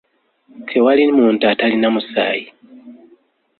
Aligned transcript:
Tewali 0.69 1.03
muntu 1.17 1.41
atalina 1.51 1.87
musaayi. 1.95 2.45